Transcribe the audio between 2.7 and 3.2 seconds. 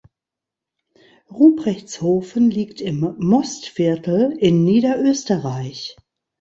im